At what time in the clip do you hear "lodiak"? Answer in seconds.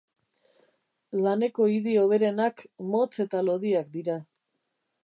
3.51-3.95